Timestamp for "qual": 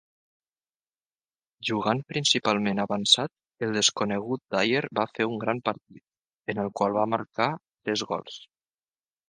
6.81-6.99